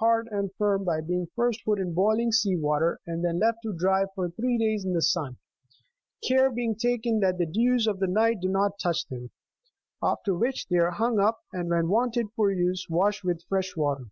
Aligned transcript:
hard 0.00 0.28
and 0.30 0.48
firm 0.56 0.84
by 0.84 1.00
being 1.00 1.26
first 1.34 1.64
put 1.64 1.80
in 1.80 1.92
boiling 1.92 2.30
27 2.30 2.32
sea 2.32 2.54
water, 2.56 3.00
and 3.08 3.24
then 3.24 3.36
left 3.40 3.58
to 3.64 3.72
dry 3.76 4.04
for 4.14 4.30
three 4.30 4.56
days 4.56 4.84
in 4.84 4.92
the 4.92 5.02
sun, 5.02 5.36
care 6.22 6.52
being 6.52 6.76
taken 6.76 7.18
that 7.18 7.36
the 7.36 7.44
dews 7.44 7.88
of 7.88 7.98
the 7.98 8.06
night 8.06 8.38
do 8.40 8.46
not 8.46 8.78
touch 8.78 9.04
them; 9.08 9.28
after 10.00 10.36
which 10.36 10.68
they 10.68 10.76
are 10.76 10.92
hung 10.92 11.18
up, 11.18 11.40
and 11.52 11.68
when 11.68 11.88
wanted 11.88 12.28
for 12.36 12.52
use, 12.52 12.86
washed 12.88 13.24
with 13.24 13.42
fresh 13.48 13.74
water. 13.74 14.04